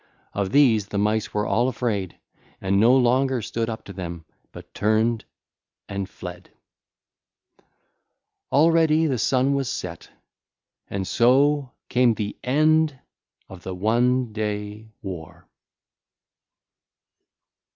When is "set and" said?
9.69-11.05